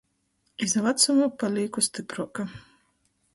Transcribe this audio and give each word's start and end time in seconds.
Iz 0.67 0.71
vacumu 0.85 1.27
palīku 1.43 1.85
stypruoka. 1.89 2.47